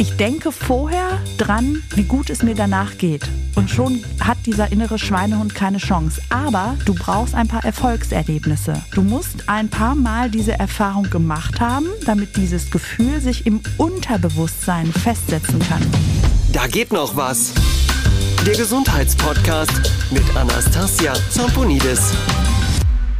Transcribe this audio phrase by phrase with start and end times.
[0.00, 3.20] Ich denke vorher dran, wie gut es mir danach geht.
[3.54, 6.22] Und schon hat dieser innere Schweinehund keine Chance.
[6.30, 8.82] Aber du brauchst ein paar Erfolgserlebnisse.
[8.94, 14.86] Du musst ein paar Mal diese Erfahrung gemacht haben, damit dieses Gefühl sich im Unterbewusstsein
[14.86, 15.86] festsetzen kann.
[16.50, 17.52] Da geht noch was.
[18.46, 22.14] Der Gesundheitspodcast mit Anastasia Zamponidis.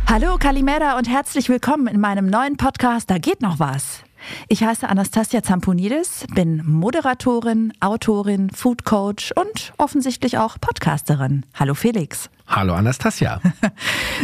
[0.08, 4.02] Hallo Kalimera und herzlich willkommen in meinem neuen Podcast Da geht noch was.
[4.48, 11.46] Ich heiße Anastasia Zamponidis, bin Moderatorin, Autorin, Food Coach und offensichtlich auch Podcasterin.
[11.54, 12.30] Hallo Felix.
[12.50, 13.40] Hallo Anastasia.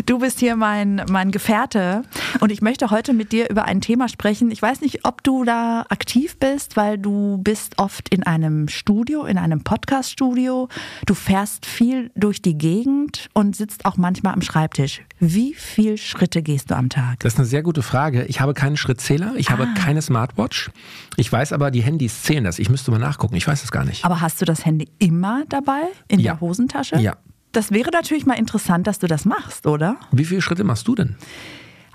[0.05, 2.03] Du bist hier mein, mein Gefährte
[2.41, 4.51] und ich möchte heute mit dir über ein Thema sprechen.
[4.51, 9.25] Ich weiß nicht, ob du da aktiv bist, weil du bist oft in einem Studio,
[9.25, 10.69] in einem Podcaststudio.
[11.07, 15.01] Du fährst viel durch die Gegend und sitzt auch manchmal am Schreibtisch.
[15.19, 17.21] Wie viele Schritte gehst du am Tag?
[17.21, 18.25] Das ist eine sehr gute Frage.
[18.25, 19.53] Ich habe keinen Schrittzähler, ich ah.
[19.53, 20.71] habe keine Smartwatch.
[21.17, 22.59] Ich weiß aber, die Handys zählen das.
[22.59, 24.05] Ich müsste mal nachgucken, ich weiß es gar nicht.
[24.05, 26.35] Aber hast du das Handy immer dabei in ja.
[26.35, 26.97] der Hosentasche?
[26.97, 27.17] Ja.
[27.57, 29.97] Das wäre natürlich mal interessant, dass du das machst, oder?
[30.13, 31.17] Wie viele Schritte machst du denn?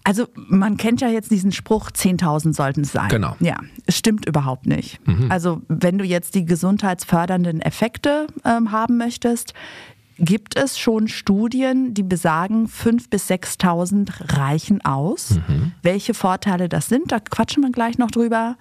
[0.03, 3.09] Also man kennt ja jetzt diesen Spruch, 10.000 sollten es sein.
[3.09, 3.35] Genau.
[3.39, 4.99] Ja, es stimmt überhaupt nicht.
[5.07, 5.31] Mhm.
[5.31, 9.53] Also wenn du jetzt die gesundheitsfördernden Effekte ähm, haben möchtest,
[10.17, 15.35] gibt es schon Studien, die besagen, 5.000 bis 6.000 reichen aus.
[15.47, 15.73] Mhm.
[15.83, 18.57] Welche Vorteile das sind, da quatschen wir gleich noch drüber.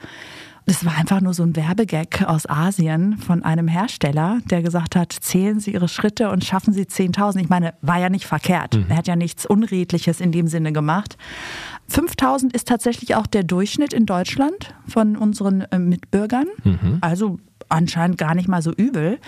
[0.70, 5.12] Das war einfach nur so ein Werbegag aus Asien von einem Hersteller, der gesagt hat,
[5.12, 7.40] zählen Sie Ihre Schritte und schaffen Sie 10.000.
[7.40, 8.76] Ich meine, war ja nicht verkehrt.
[8.76, 8.84] Mhm.
[8.88, 11.16] Er hat ja nichts Unredliches in dem Sinne gemacht.
[11.88, 16.46] 5000 ist tatsächlich auch der Durchschnitt in Deutschland von unseren äh, Mitbürgern.
[16.62, 16.98] Mhm.
[17.00, 19.18] Also anscheinend gar nicht mal so übel.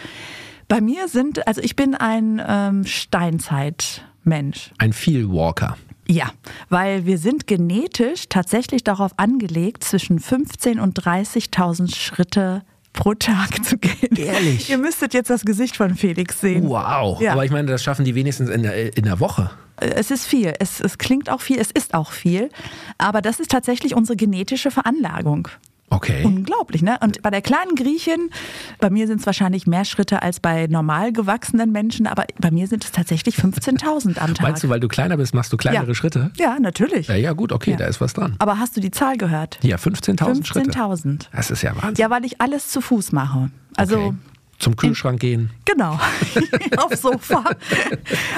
[0.68, 4.70] Bei mir sind, also ich bin ein ähm, Steinzeitmensch.
[4.78, 5.76] Ein Vielwalker.
[6.08, 6.30] Ja,
[6.68, 13.78] weil wir sind genetisch tatsächlich darauf angelegt, zwischen 15.000 und 30.000 Schritte pro Tag zu
[13.78, 14.16] gehen.
[14.16, 14.68] Ehrlich?
[14.68, 16.68] Ihr müsstet jetzt das Gesicht von Felix sehen.
[16.68, 17.20] Wow.
[17.20, 17.32] Ja.
[17.32, 19.50] Aber ich meine, das schaffen die wenigstens in der, in der Woche.
[19.76, 20.52] Es ist viel.
[20.58, 21.58] Es, es klingt auch viel.
[21.58, 22.50] Es ist auch viel.
[22.98, 25.48] Aber das ist tatsächlich unsere genetische Veranlagung.
[25.92, 26.24] Okay.
[26.24, 26.98] Unglaublich, ne?
[27.02, 28.30] Und bei der kleinen Griechin,
[28.78, 32.66] bei mir sind es wahrscheinlich mehr Schritte als bei normal gewachsenen Menschen, aber bei mir
[32.66, 34.40] sind es tatsächlich 15.000 am Tag.
[34.40, 35.94] Meinst du, weil du kleiner bist, machst du kleinere ja.
[35.94, 36.30] Schritte?
[36.38, 37.08] Ja, natürlich.
[37.08, 37.76] Ja, ja gut, okay, ja.
[37.76, 38.36] da ist was dran.
[38.38, 39.58] Aber hast du die Zahl gehört?
[39.62, 40.70] Ja, 15.000 15 Schritte.
[40.70, 41.26] 15.000.
[41.32, 41.94] Das ist ja Wahnsinn.
[41.96, 43.50] Ja, weil ich alles zu Fuß mache.
[43.76, 44.14] Also okay.
[44.62, 45.50] Zum Kühlschrank gehen.
[45.64, 45.98] Genau,
[46.76, 47.42] aufs Sofa.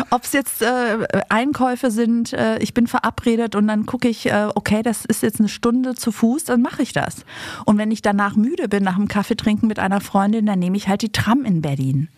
[0.09, 4.49] Ob es jetzt äh, Einkäufe sind, äh, ich bin verabredet und dann gucke ich, äh,
[4.55, 7.27] okay, das ist jetzt eine Stunde zu Fuß, dann mache ich das.
[7.67, 10.79] Und wenn ich danach müde bin, nach dem Kaffee trinken mit einer Freundin, dann nehme
[10.79, 12.09] ich halt die Tram in Berlin.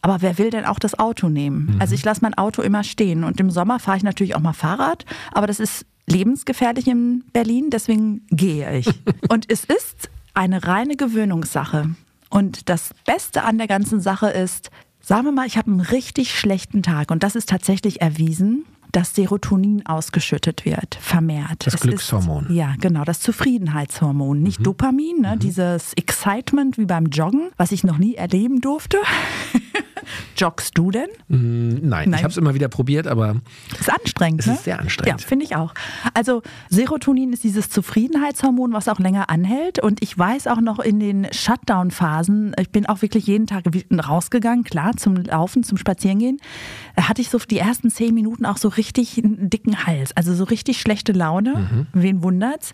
[0.00, 1.72] Aber wer will denn auch das Auto nehmen?
[1.74, 1.80] Mhm.
[1.80, 4.52] Also ich lasse mein Auto immer stehen und im Sommer fahre ich natürlich auch mal
[4.52, 8.88] Fahrrad, aber das ist lebensgefährlich in Berlin, deswegen gehe ich.
[9.28, 11.96] und es ist eine reine Gewöhnungssache.
[12.30, 14.70] Und das Beste an der ganzen Sache ist,
[15.00, 17.10] sagen wir mal, ich habe einen richtig schlechten Tag.
[17.10, 18.64] Und das ist tatsächlich erwiesen
[18.96, 21.66] dass Serotonin ausgeschüttet wird, vermehrt.
[21.66, 22.46] Das es Glückshormon.
[22.46, 24.42] Ist, ja, genau, das Zufriedenheitshormon.
[24.42, 24.64] Nicht mhm.
[24.64, 25.38] Dopamin, ne, mhm.
[25.38, 28.96] dieses Excitement wie beim Joggen, was ich noch nie erleben durfte.
[30.36, 31.08] Joggst du denn?
[31.28, 32.14] Mm, nein, Nein.
[32.14, 33.36] ich habe es immer wieder probiert, aber
[33.78, 34.40] ist anstrengend.
[34.40, 34.52] Es ne?
[34.54, 35.20] ist sehr anstrengend.
[35.20, 35.74] Ja, finde ich auch.
[36.14, 39.82] Also Serotonin ist dieses Zufriedenheitshormon, was auch länger anhält.
[39.82, 44.64] Und ich weiß auch noch in den Shutdown-Phasen, ich bin auch wirklich jeden Tag rausgegangen,
[44.64, 46.38] klar, zum Laufen, zum Spazierengehen,
[46.96, 48.85] hatte ich so die ersten zehn Minuten auch so richtig
[49.18, 51.68] einen dicken Hals, also so richtig schlechte Laune.
[51.70, 51.86] Mhm.
[51.92, 52.72] Wen wundert's?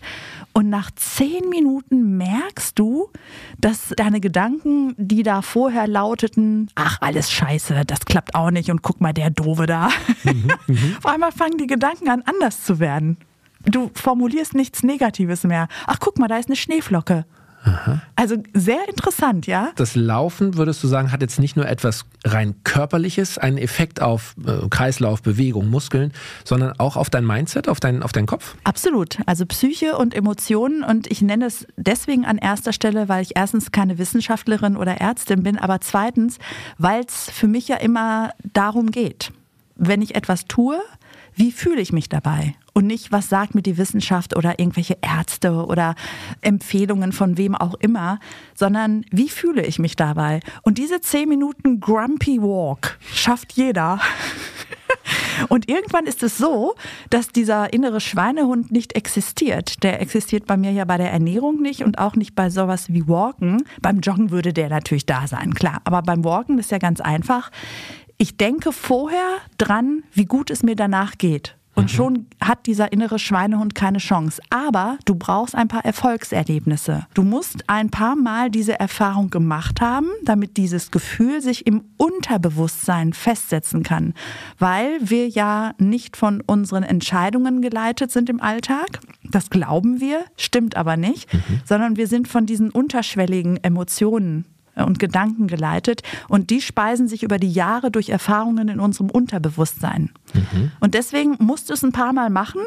[0.53, 3.09] Und nach zehn Minuten merkst du,
[3.57, 8.81] dass deine Gedanken, die da vorher lauteten, ach, alles scheiße, das klappt auch nicht und
[8.81, 9.89] guck mal, der Dove da.
[10.23, 10.95] Mhm, mhm.
[10.97, 13.17] Auf einmal fangen die Gedanken an, anders zu werden.
[13.65, 15.67] Du formulierst nichts Negatives mehr.
[15.87, 17.25] Ach, guck mal, da ist eine Schneeflocke.
[17.63, 18.01] Aha.
[18.15, 19.71] Also sehr interessant, ja.
[19.75, 24.35] Das Laufen, würdest du sagen, hat jetzt nicht nur etwas rein körperliches, einen Effekt auf
[24.45, 26.11] äh, Kreislauf, Bewegung, Muskeln,
[26.43, 28.55] sondern auch auf dein Mindset, auf, dein, auf deinen Kopf?
[28.65, 29.17] Absolut.
[29.25, 33.71] Also Psyche und Emotionen und ich nenne es deswegen an erster Stelle, weil ich erstens
[33.71, 36.39] keine Wissenschaftlerin oder Ärztin bin, aber zweitens,
[36.77, 39.31] weil es für mich ja immer darum geht.
[39.75, 40.79] Wenn ich etwas tue,
[41.35, 42.55] wie fühle ich mich dabei?
[42.73, 45.95] Und nicht, was sagt mir die Wissenschaft oder irgendwelche Ärzte oder
[46.41, 48.19] Empfehlungen von wem auch immer,
[48.55, 50.39] sondern wie fühle ich mich dabei?
[50.63, 53.99] Und diese zehn Minuten Grumpy Walk schafft jeder.
[55.49, 56.75] Und irgendwann ist es so,
[57.09, 59.83] dass dieser innere Schweinehund nicht existiert.
[59.83, 63.07] Der existiert bei mir ja bei der Ernährung nicht und auch nicht bei sowas wie
[63.07, 63.63] Walken.
[63.81, 65.81] Beim Joggen würde der natürlich da sein, klar.
[65.83, 67.51] Aber beim Walken ist ja ganz einfach.
[68.17, 71.57] Ich denke vorher dran, wie gut es mir danach geht.
[71.75, 74.41] Und schon hat dieser innere Schweinehund keine Chance.
[74.49, 77.07] Aber du brauchst ein paar Erfolgserlebnisse.
[77.13, 83.13] Du musst ein paar Mal diese Erfahrung gemacht haben, damit dieses Gefühl sich im Unterbewusstsein
[83.13, 84.13] festsetzen kann.
[84.59, 88.99] Weil wir ja nicht von unseren Entscheidungen geleitet sind im Alltag.
[89.31, 91.61] Das glauben wir, stimmt aber nicht, mhm.
[91.65, 97.37] sondern wir sind von diesen unterschwelligen Emotionen und Gedanken geleitet und die speisen sich über
[97.37, 100.11] die Jahre durch Erfahrungen in unserem Unterbewusstsein.
[100.33, 100.71] Mhm.
[100.79, 102.61] Und deswegen musst du es ein paar Mal machen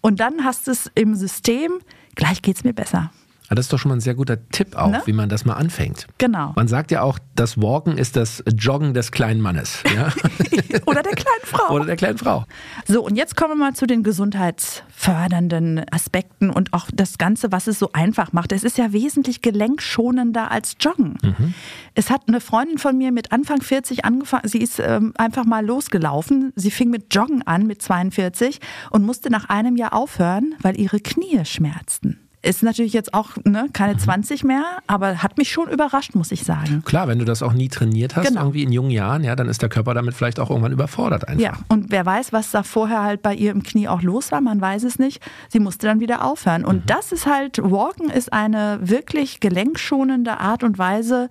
[0.00, 1.72] und dann hast du es im System,
[2.14, 3.10] gleich geht es mir besser.
[3.52, 5.02] Aber das ist doch schon mal ein sehr guter Tipp auch, ne?
[5.04, 6.06] wie man das mal anfängt.
[6.16, 6.54] Genau.
[6.56, 9.82] Man sagt ja auch, das Walken ist das Joggen des kleinen Mannes.
[9.94, 10.10] Ja?
[10.86, 11.74] Oder der kleinen Frau.
[11.74, 12.46] Oder der kleinen Frau.
[12.88, 17.66] So, und jetzt kommen wir mal zu den gesundheitsfördernden Aspekten und auch das Ganze, was
[17.66, 18.52] es so einfach macht.
[18.52, 21.18] Es ist ja wesentlich gelenkschonender als Joggen.
[21.22, 21.52] Mhm.
[21.94, 25.62] Es hat eine Freundin von mir mit Anfang 40 angefangen, sie ist ähm, einfach mal
[25.62, 26.54] losgelaufen.
[26.56, 31.00] Sie fing mit Joggen an mit 42 und musste nach einem Jahr aufhören, weil ihre
[31.00, 32.18] Knie schmerzten.
[32.42, 34.48] Ist natürlich jetzt auch ne, keine 20 mhm.
[34.48, 36.82] mehr, aber hat mich schon überrascht, muss ich sagen.
[36.84, 38.40] Klar, wenn du das auch nie trainiert hast, genau.
[38.42, 41.40] irgendwie in jungen Jahren, ja, dann ist der Körper damit vielleicht auch irgendwann überfordert einfach.
[41.40, 44.40] Ja, und wer weiß, was da vorher halt bei ihr im Knie auch los war,
[44.40, 45.22] man weiß es nicht.
[45.48, 46.64] Sie musste dann wieder aufhören.
[46.64, 46.86] Und mhm.
[46.86, 51.28] das ist halt, Walken ist eine wirklich gelenkschonende Art und Weise,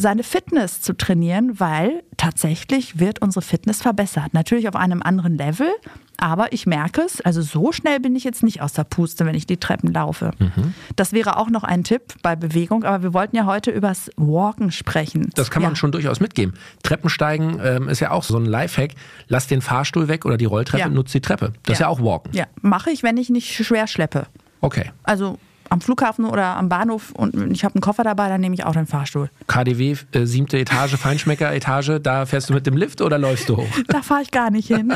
[0.00, 4.32] seine Fitness zu trainieren, weil tatsächlich wird unsere Fitness verbessert.
[4.32, 5.68] Natürlich auf einem anderen Level,
[6.16, 9.34] aber ich merke es, also so schnell bin ich jetzt nicht aus der Puste, wenn
[9.34, 10.32] ich die Treppen laufe.
[10.38, 10.74] Mhm.
[10.96, 14.70] Das wäre auch noch ein Tipp bei Bewegung, aber wir wollten ja heute übers Walken
[14.70, 15.30] sprechen.
[15.34, 15.76] Das kann man ja.
[15.76, 16.54] schon durchaus mitgeben.
[16.82, 18.92] Treppensteigen ähm, ist ja auch so ein Lifehack.
[19.28, 20.88] Lass den Fahrstuhl weg oder die Rolltreppe, ja.
[20.88, 21.52] nutzt die Treppe.
[21.64, 21.72] Das ja.
[21.72, 22.34] ist ja auch Walken.
[22.34, 24.26] Ja, mache ich, wenn ich nicht schwer schleppe.
[24.60, 24.90] Okay.
[25.04, 25.38] Also
[25.70, 28.72] am Flughafen oder am Bahnhof und ich habe einen Koffer dabei, dann nehme ich auch
[28.72, 29.30] den Fahrstuhl.
[29.46, 33.68] KDW, äh, siebte Etage, Feinschmecker-Etage, da fährst du mit dem Lift oder läufst du hoch?
[33.88, 34.92] da fahre ich gar nicht hin.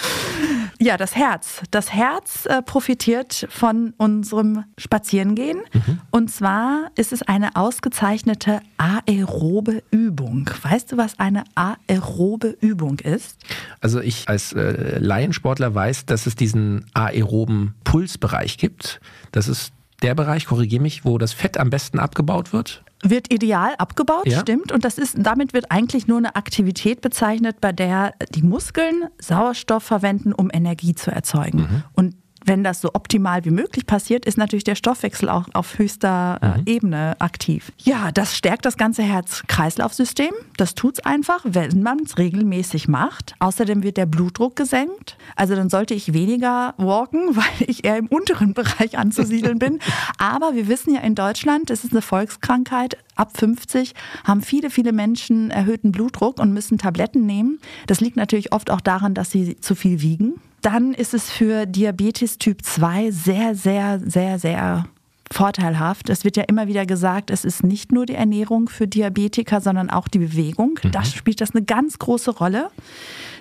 [0.78, 1.62] ja, das Herz.
[1.70, 5.60] Das Herz äh, profitiert von unserem Spazierengehen.
[5.72, 6.00] Mhm.
[6.10, 10.48] Und zwar ist es eine ausgezeichnete aerobe Übung.
[10.62, 13.38] Weißt du, was eine aerobe Übung ist?
[13.80, 19.00] Also ich als äh, Laiensportler weiß, dass es diesen aeroben Pulsbereich gibt.
[19.32, 19.57] Das ist
[20.02, 22.82] der Bereich, korrigiere mich, wo das Fett am besten abgebaut wird?
[23.02, 24.40] Wird ideal abgebaut, ja.
[24.40, 24.72] stimmt.
[24.72, 29.84] Und das ist, damit wird eigentlich nur eine Aktivität bezeichnet, bei der die Muskeln Sauerstoff
[29.84, 31.58] verwenden, um Energie zu erzeugen.
[31.58, 31.82] Mhm.
[31.92, 32.14] Und
[32.48, 36.58] wenn das so optimal wie möglich passiert, ist natürlich der Stoffwechsel auch auf höchster äh,
[36.58, 36.62] mhm.
[36.66, 37.72] Ebene aktiv.
[37.78, 40.32] Ja, das stärkt das ganze Herz-Kreislauf-System.
[40.56, 43.34] Das tut es einfach, wenn man es regelmäßig macht.
[43.38, 45.18] Außerdem wird der Blutdruck gesenkt.
[45.36, 49.78] Also dann sollte ich weniger walken, weil ich eher im unteren Bereich anzusiedeln bin.
[50.16, 52.96] Aber wir wissen ja in Deutschland, es ist eine Volkskrankheit.
[53.14, 57.58] Ab 50 haben viele, viele Menschen erhöhten Blutdruck und müssen Tabletten nehmen.
[57.86, 61.66] Das liegt natürlich oft auch daran, dass sie zu viel wiegen dann ist es für
[61.66, 64.84] Diabetes Typ 2 sehr, sehr, sehr, sehr
[65.30, 66.08] vorteilhaft.
[66.08, 69.90] Es wird ja immer wieder gesagt, es ist nicht nur die Ernährung für Diabetiker, sondern
[69.90, 70.78] auch die Bewegung.
[70.82, 70.92] Mhm.
[70.92, 72.70] Das spielt das eine ganz große Rolle.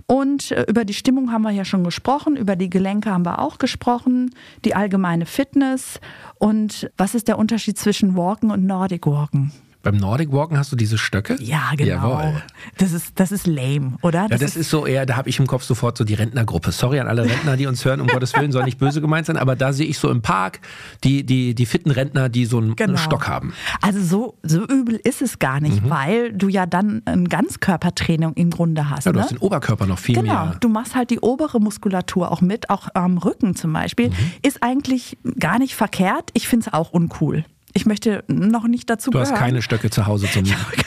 [0.06, 3.40] Und äh, über die Stimmung haben wir ja schon gesprochen, über die Gelenke haben wir
[3.40, 4.34] auch gesprochen,
[4.66, 6.00] die allgemeine Fitness.
[6.36, 9.52] Und was ist der Unterschied zwischen Walken und Nordic Walken?
[9.84, 11.38] Beim Nordic Walken hast du diese Stöcke?
[11.40, 12.20] Ja, genau.
[12.20, 12.42] Jawohl.
[12.78, 14.24] Das ist, das ist lame, oder?
[14.24, 16.16] Das ja, das ist, ist so eher, da habe ich im Kopf sofort so die
[16.16, 16.72] Rentnergruppe.
[16.72, 19.38] Sorry an alle Rentner, die uns hören, um Gottes Willen, soll nicht böse gemeint sein,
[19.38, 20.60] aber da sehe ich so im Park
[21.04, 22.98] die, die, die fitten Rentner, die so einen genau.
[22.98, 23.54] Stock haben.
[23.82, 25.90] Also so, so übel ist es gar nicht, mhm.
[25.90, 29.06] weil du ja dann ein Ganzkörpertraining im Grunde hast.
[29.06, 29.24] Ja, du ne?
[29.24, 30.34] hast den Oberkörper noch viel genau.
[30.34, 30.44] mehr.
[30.44, 34.10] Genau, du machst halt die obere Muskulatur auch mit, auch am Rücken zum Beispiel.
[34.10, 34.16] Mhm.
[34.42, 36.32] Ist eigentlich gar nicht verkehrt.
[36.34, 39.30] Ich finde es auch uncool ich möchte noch nicht dazu du gehören.
[39.30, 40.46] Du hast keine Stöcke zu Hause zum,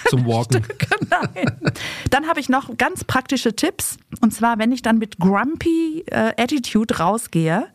[0.08, 0.64] zum Walken.
[0.64, 1.72] Stöcke, nein.
[2.10, 3.98] Dann habe ich noch ganz praktische Tipps.
[4.20, 7.68] Und zwar, wenn ich dann mit Grumpy äh, Attitude rausgehe,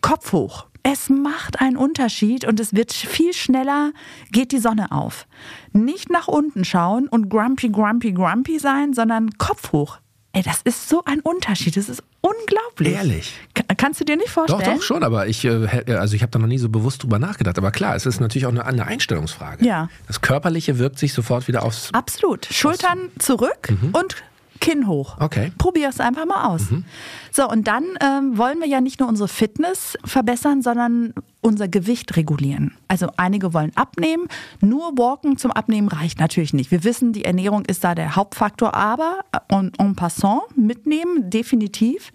[0.00, 0.66] Kopf hoch.
[0.82, 3.92] Es macht einen Unterschied und es wird viel schneller,
[4.32, 5.26] geht die Sonne auf.
[5.72, 9.98] Nicht nach unten schauen und grumpy, grumpy, grumpy sein, sondern Kopf hoch.
[10.32, 11.76] Ey, das ist so ein Unterschied.
[11.76, 12.94] Das ist unglaublich.
[12.94, 13.32] Ehrlich.
[13.76, 14.62] kannst du dir nicht vorstellen?
[14.62, 17.18] Doch, doch, schon, aber ich, äh, also ich habe da noch nie so bewusst drüber
[17.18, 17.56] nachgedacht.
[17.58, 19.64] Aber klar, es ist natürlich auch eine, eine Einstellungsfrage.
[19.64, 19.88] Ja.
[20.06, 21.92] Das Körperliche wirkt sich sofort wieder aufs.
[21.94, 22.46] Absolut.
[22.50, 23.90] Schultern zurück mhm.
[23.92, 24.16] und
[24.60, 25.16] Kinn hoch.
[25.20, 25.52] Okay.
[25.58, 26.70] Probier es einfach mal aus.
[26.70, 26.84] Mhm.
[27.32, 32.16] So, und dann ähm, wollen wir ja nicht nur unsere Fitness verbessern, sondern unser Gewicht
[32.16, 32.74] regulieren.
[32.88, 34.28] Also einige wollen abnehmen.
[34.60, 36.70] Nur Walken zum Abnehmen reicht natürlich nicht.
[36.70, 42.12] Wir wissen, die Ernährung ist da der Hauptfaktor, aber äh, en, en passant mitnehmen, definitiv.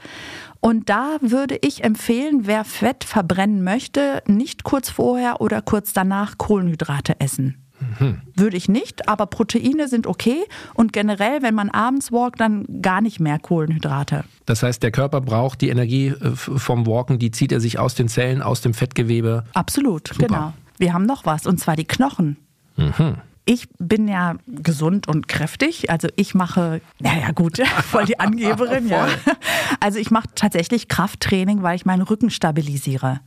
[0.60, 6.38] Und da würde ich empfehlen, wer Fett verbrennen möchte, nicht kurz vorher oder kurz danach
[6.38, 7.58] Kohlenhydrate essen.
[8.36, 13.02] Würde ich nicht, aber Proteine sind okay und generell, wenn man abends walkt, dann gar
[13.02, 14.24] nicht mehr Kohlenhydrate.
[14.46, 17.96] Das heißt, der Körper braucht die Energie äh, vom Walken, die zieht er sich aus
[17.96, 19.46] den Zellen, aus dem Fettgewebe.
[19.54, 20.28] Absolut, Super.
[20.28, 20.54] genau.
[20.78, 22.38] Wir haben noch was und zwar die Knochen.
[22.76, 25.90] Mhm ich bin ja gesund und kräftig.
[25.90, 29.08] Also ich mache, naja gut, voll die Angeberin, ja.
[29.80, 33.20] Also ich mache tatsächlich Krafttraining, weil ich meinen Rücken stabilisiere.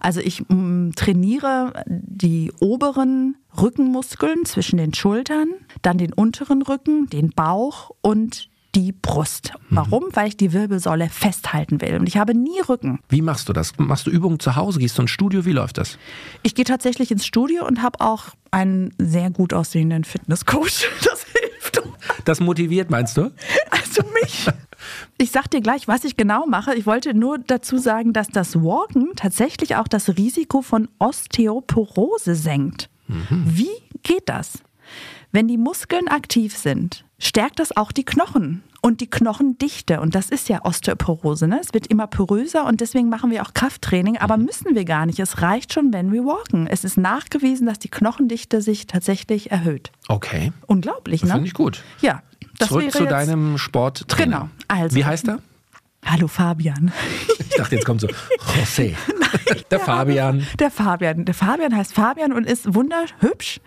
[0.00, 5.48] Also ich mm, trainiere die oberen Rückenmuskeln zwischen den Schultern,
[5.82, 9.52] dann den unteren Rücken, den Bauch und die Brust.
[9.70, 10.04] Warum?
[10.04, 10.08] Mhm.
[10.16, 11.96] Weil ich die Wirbelsäule festhalten will.
[11.96, 13.00] Und ich habe nie Rücken.
[13.08, 13.72] Wie machst du das?
[13.78, 14.78] Machst du Übungen zu Hause?
[14.78, 15.44] Gehst du ins Studio?
[15.44, 15.98] Wie läuft das?
[16.42, 20.88] Ich gehe tatsächlich ins Studio und habe auch einen sehr gut aussehenden Fitnesscoach.
[21.04, 21.82] Das hilft.
[22.24, 23.30] Das motiviert, meinst du?
[23.70, 24.46] Also mich.
[25.18, 26.74] Ich sag dir gleich, was ich genau mache.
[26.74, 32.90] Ich wollte nur dazu sagen, dass das Walken tatsächlich auch das Risiko von Osteoporose senkt.
[33.08, 33.44] Mhm.
[33.44, 33.70] Wie
[34.02, 34.58] geht das?
[35.32, 40.00] Wenn die Muskeln aktiv sind, stärkt das auch die Knochen und die Knochendichte.
[40.00, 41.48] Und das ist ja Osteoporose.
[41.48, 41.58] Ne?
[41.60, 44.44] Es wird immer poröser und deswegen machen wir auch Krafttraining, aber mhm.
[44.44, 45.18] müssen wir gar nicht.
[45.18, 46.66] Es reicht schon, wenn wir walken.
[46.66, 49.90] Es ist nachgewiesen, dass die Knochendichte sich tatsächlich erhöht.
[50.08, 50.52] Okay.
[50.66, 51.34] Unglaublich, das ne?
[51.34, 51.82] Finde ich gut.
[52.00, 52.22] Ja.
[52.58, 54.24] Das Zurück zu deinem Sporttrainer.
[54.24, 54.48] Genau.
[54.68, 55.40] Also, Wie heißt er?
[56.04, 56.92] Hallo Fabian.
[57.38, 58.94] Ich dachte, jetzt kommt so José.
[59.18, 60.46] Nein, der Fabian.
[60.58, 61.24] Der Fabian.
[61.24, 63.60] Der Fabian heißt Fabian und ist wunderhübsch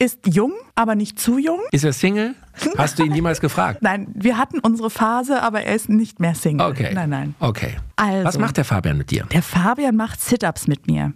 [0.00, 1.60] ist jung, aber nicht zu jung.
[1.70, 2.34] Ist er Single?
[2.78, 3.82] Hast du ihn jemals gefragt?
[3.82, 6.66] Nein, wir hatten unsere Phase, aber er ist nicht mehr Single.
[6.66, 6.92] Okay.
[6.94, 7.34] Nein, nein.
[7.38, 7.76] Okay.
[7.96, 9.26] Also, Was macht der Fabian mit dir?
[9.32, 11.12] Der Fabian macht Sit-Ups mit mir.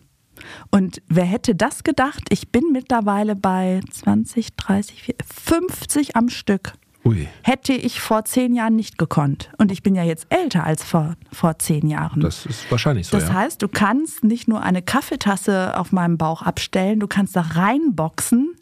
[0.70, 2.24] Und wer hätte das gedacht?
[2.28, 5.14] Ich bin mittlerweile bei 20, 30,
[5.44, 6.72] 50 am Stück.
[7.06, 7.28] Ui.
[7.42, 9.50] Hätte ich vor zehn Jahren nicht gekonnt.
[9.58, 12.20] Und ich bin ja jetzt älter als vor, vor zehn Jahren.
[12.20, 13.18] Das ist wahrscheinlich so.
[13.18, 13.34] Das ja.
[13.34, 18.56] heißt, du kannst nicht nur eine Kaffeetasse auf meinem Bauch abstellen, du kannst da reinboxen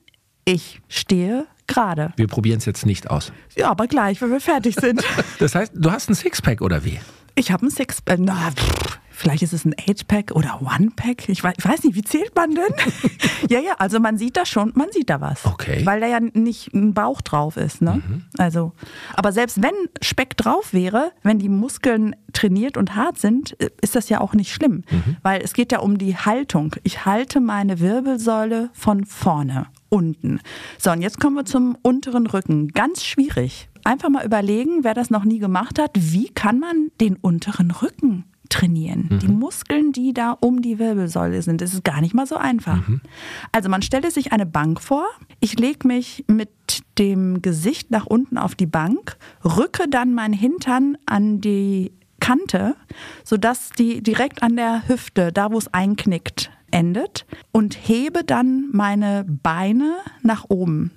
[0.45, 2.13] ich stehe gerade.
[2.17, 3.33] Wir probieren es jetzt nicht aus.
[3.57, 5.03] Ja, aber gleich, wenn wir fertig sind.
[5.39, 6.99] das heißt, du hast ein Sixpack oder wie?
[7.35, 8.19] Ich habe ein Sixpack.
[8.21, 11.29] Na, pff, vielleicht ist es ein Eight-Pack oder One-Pack.
[11.29, 12.75] Ich weiß, ich weiß nicht, wie zählt man denn?
[13.49, 15.47] ja, ja, also man sieht da schon, man sieht da was.
[15.47, 15.85] Okay.
[15.85, 17.81] Weil da ja nicht ein Bauch drauf ist.
[17.81, 18.03] Ne?
[18.05, 18.25] Mhm.
[18.37, 18.73] Also,
[19.15, 24.09] aber selbst wenn Speck drauf wäre, wenn die Muskeln trainiert und hart sind, ist das
[24.09, 24.85] ja auch nicht schlimm.
[24.91, 25.17] Mhm.
[25.23, 26.75] Weil es geht ja um die Haltung.
[26.83, 30.41] Ich halte meine Wirbelsäule von vorne unten.
[30.79, 32.69] So, und jetzt kommen wir zum unteren Rücken.
[32.69, 33.69] Ganz schwierig.
[33.85, 38.25] Einfach mal überlegen, wer das noch nie gemacht hat, wie kann man den unteren Rücken
[38.53, 39.09] trainieren.
[39.11, 39.19] Mhm.
[39.19, 42.87] Die Muskeln, die da um die Wirbelsäule sind, das ist gar nicht mal so einfach.
[42.87, 43.01] Mhm.
[43.51, 45.07] Also man stelle sich eine Bank vor.
[45.41, 46.51] Ich lege mich mit
[46.99, 52.77] dem Gesicht nach unten auf die Bank, rücke dann mein Hintern an die Kante,
[53.25, 59.25] sodass die direkt an der Hüfte, da wo es einknickt, endet und hebe dann meine
[59.25, 60.93] Beine nach oben.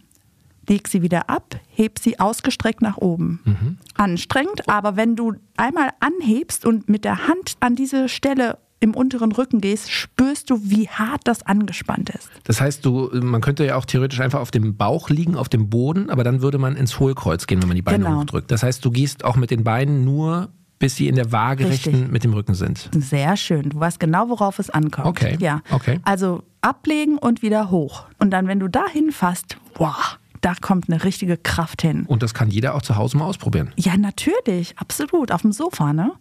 [0.68, 3.42] Leg sie wieder ab, heb sie ausgestreckt nach oben.
[3.46, 3.78] Mhm.
[3.96, 9.32] Anstrengend, aber wenn du einmal anhebst und mit der Hand an diese Stelle im unteren
[9.32, 12.30] Rücken gehst, spürst du, wie hart das angespannt ist.
[12.44, 15.70] Das heißt, du, man könnte ja auch theoretisch einfach auf dem Bauch liegen, auf dem
[15.70, 18.20] Boden, aber dann würde man ins Hohlkreuz gehen, wenn man die Beine genau.
[18.20, 18.52] hochdrückt.
[18.52, 22.12] Das heißt, du gehst auch mit den Beinen nur bis sie in der waagerechten Richtig.
[22.12, 22.90] mit dem Rücken sind.
[22.94, 23.70] Sehr schön.
[23.70, 25.08] Du weißt genau, worauf es ankommt.
[25.08, 25.38] Okay.
[25.40, 25.62] Ja.
[25.72, 26.00] Okay.
[26.04, 28.06] Also ablegen und wieder hoch.
[28.20, 32.06] Und dann, wenn du da hinfasst, wow, da kommt eine richtige Kraft hin.
[32.08, 33.72] Und das kann jeder auch zu Hause mal ausprobieren.
[33.76, 35.94] Ja, natürlich, absolut, auf dem Sofa.
[35.94, 36.12] Ne?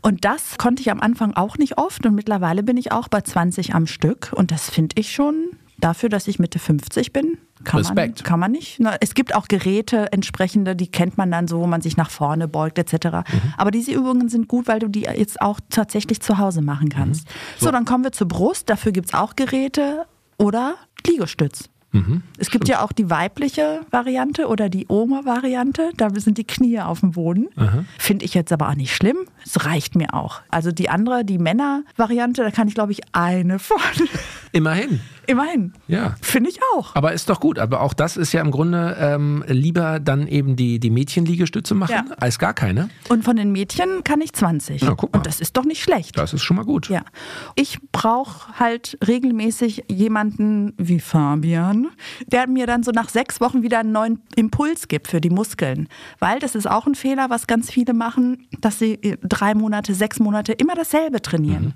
[0.00, 3.20] Und das konnte ich am Anfang auch nicht oft und mittlerweile bin ich auch bei
[3.20, 7.78] 20 am Stück und das finde ich schon dafür, dass ich Mitte 50 bin, kann
[7.78, 8.18] Respekt.
[8.18, 8.80] Man, kann man nicht.
[9.00, 12.48] Es gibt auch Geräte entsprechende, die kennt man dann so, wo man sich nach vorne
[12.48, 13.06] beugt etc.
[13.06, 13.22] Mhm.
[13.56, 17.26] Aber diese Übungen sind gut, weil du die jetzt auch tatsächlich zu Hause machen kannst.
[17.26, 17.32] Mhm.
[17.58, 17.66] So.
[17.66, 17.72] so.
[17.72, 18.70] dann kommen wir zur Brust.
[18.70, 20.06] Dafür gibt es auch Geräte
[20.38, 20.74] oder
[21.06, 21.68] Liegestütz.
[21.92, 22.68] Mhm, es gibt stimmt.
[22.68, 25.90] ja auch die weibliche Variante oder die Oma-Variante.
[25.96, 27.48] Da sind die Knie auf dem Boden.
[27.98, 29.18] Finde ich jetzt aber auch nicht schlimm.
[29.44, 30.40] Es reicht mir auch.
[30.50, 33.78] Also die andere, die Männer-Variante, da kann ich glaube ich eine von.
[34.52, 35.00] Immerhin.
[35.26, 35.72] Immerhin.
[35.86, 36.14] Ja.
[36.20, 36.94] Finde ich auch.
[36.94, 37.58] Aber ist doch gut.
[37.58, 41.92] Aber auch das ist ja im Grunde ähm, lieber dann eben die, die Mädchenliegestütze machen
[41.92, 42.16] ja.
[42.18, 42.88] als gar keine.
[43.08, 44.82] Und von den Mädchen kann ich 20.
[44.82, 45.18] Na, guck mal.
[45.18, 46.18] Und das ist doch nicht schlecht.
[46.18, 46.88] Das ist schon mal gut.
[46.88, 47.04] Ja.
[47.54, 51.88] Ich brauche halt regelmäßig jemanden wie Fabian,
[52.26, 55.88] der mir dann so nach sechs Wochen wieder einen neuen Impuls gibt für die Muskeln.
[56.18, 60.18] Weil das ist auch ein Fehler, was ganz viele machen, dass sie drei Monate, sechs
[60.18, 61.64] Monate immer dasselbe trainieren.
[61.64, 61.72] Mhm.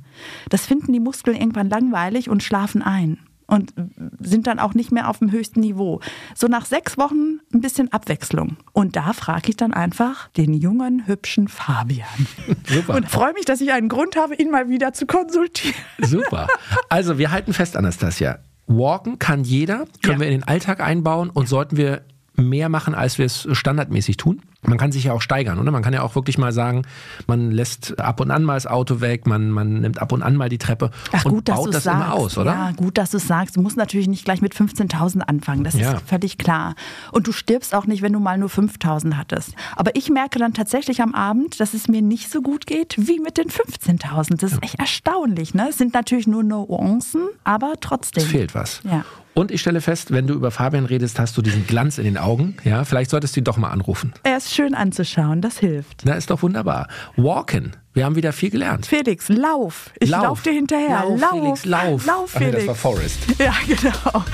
[0.48, 3.72] Das finden die Muskeln irgendwann langweilig und schlafen ein und
[4.20, 6.00] sind dann auch nicht mehr auf dem höchsten Niveau.
[6.34, 8.56] So nach sechs Wochen ein bisschen Abwechslung.
[8.72, 12.06] Und da frage ich dann einfach den jungen, hübschen Fabian.
[12.68, 12.94] Super.
[12.94, 15.76] Und freue mich, dass ich einen Grund habe, ihn mal wieder zu konsultieren.
[16.02, 16.48] Super.
[16.88, 18.38] Also wir halten fest, Anastasia.
[18.66, 20.20] Walken kann jeder, können ja.
[20.20, 22.02] wir in den Alltag einbauen und sollten wir
[22.36, 24.42] mehr machen, als wir es standardmäßig tun.
[24.62, 25.70] Man kann sich ja auch steigern, oder?
[25.70, 26.82] Man kann ja auch wirklich mal sagen,
[27.26, 30.34] man lässt ab und an mal das Auto weg, man, man nimmt ab und an
[30.34, 32.00] mal die Treppe Ach, und gut, baut das sagst.
[32.00, 32.52] immer aus, oder?
[32.52, 33.56] Ja, gut, dass du es sagst.
[33.56, 35.92] Du musst natürlich nicht gleich mit 15.000 anfangen, das ja.
[35.92, 36.74] ist völlig klar.
[37.12, 39.54] Und du stirbst auch nicht, wenn du mal nur 5.000 hattest.
[39.76, 43.20] Aber ich merke dann tatsächlich am Abend, dass es mir nicht so gut geht wie
[43.20, 44.38] mit den 15.000.
[44.38, 45.54] Das ist echt erstaunlich.
[45.54, 45.68] Ne?
[45.70, 48.24] Es sind natürlich nur Nuancen, aber trotzdem.
[48.24, 48.80] Es fehlt was.
[48.84, 49.04] Ja.
[49.38, 52.16] Und ich stelle fest, wenn du über Fabian redest, hast du diesen Glanz in den
[52.16, 52.56] Augen.
[52.64, 54.14] Ja, vielleicht solltest du ihn doch mal anrufen.
[54.22, 56.04] Er ist schön anzuschauen, das hilft.
[56.06, 56.88] Na, ist doch wunderbar.
[57.16, 57.76] Walken.
[57.92, 58.86] Wir haben wieder viel gelernt.
[58.86, 59.90] Felix, lauf.
[60.00, 61.04] Ich lauf, lauf dir hinterher.
[61.06, 62.06] Lauf, lauf, Felix, lauf.
[62.06, 62.54] Lauf, Felix.
[62.54, 63.18] Ach, das war Forrest.
[63.38, 64.24] Ja, genau.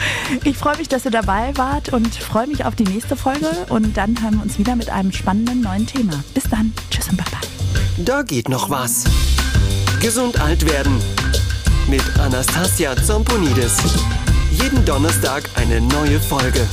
[0.45, 3.49] Ich freue mich, dass ihr dabei wart und freue mich auf die nächste Folge.
[3.71, 6.23] Und dann hören wir uns wieder mit einem spannenden neuen Thema.
[6.33, 6.73] Bis dann.
[6.93, 8.05] Tschüss und bye bye.
[8.05, 9.03] Da geht noch was.
[10.01, 10.97] Gesund alt werden.
[11.89, 13.79] Mit Anastasia Zomponidis.
[14.63, 16.69] Jeden Donnerstag eine neue Folge.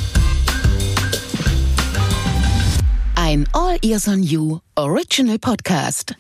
[3.16, 6.16] Ein All Ears on You Original Podcast.